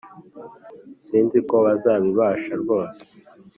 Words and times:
Sinziko 1.05 1.53
bazabibasha 1.65 2.53
rwose 2.61 3.01